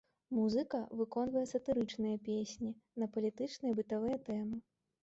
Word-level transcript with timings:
Музыка 0.35 0.79
выконвае 1.01 1.43
сатырычныя 1.53 2.15
песні 2.31 2.73
на 3.03 3.13
палітычныя 3.15 3.71
і 3.77 3.81
бытавыя 3.83 4.17
тэмы. 4.31 4.57